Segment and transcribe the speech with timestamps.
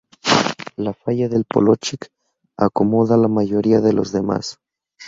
[0.85, 2.09] La falla del Polochic
[2.57, 4.57] acomoda la mayoría de los demás.